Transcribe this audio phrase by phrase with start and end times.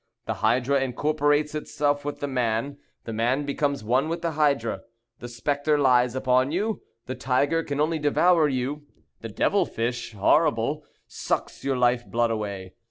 [0.25, 4.81] The hydra incorporates itself with the man; the man becomes one with the hydra.
[5.19, 8.87] The spectre lies upon you; the tiger can only devour you;
[9.19, 12.73] the devil fish, horrible, sucks your life blood away.